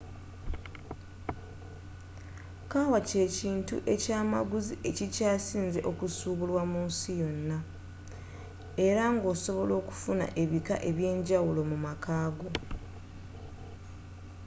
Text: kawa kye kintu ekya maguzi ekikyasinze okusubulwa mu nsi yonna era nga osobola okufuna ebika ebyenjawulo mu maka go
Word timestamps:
kawa 2.71 2.99
kye 3.09 3.23
kintu 3.37 3.75
ekya 3.93 4.19
maguzi 4.33 4.73
ekikyasinze 4.89 5.79
okusubulwa 5.91 6.61
mu 6.71 6.79
nsi 6.87 7.11
yonna 7.21 7.57
era 8.87 9.03
nga 9.13 9.25
osobola 9.33 9.73
okufuna 9.81 10.25
ebika 10.41 10.75
ebyenjawulo 10.89 11.61
mu 11.69 11.77
maka 11.85 12.15
go 12.37 12.49